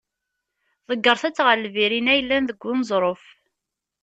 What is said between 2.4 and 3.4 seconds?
deg uneẓruf.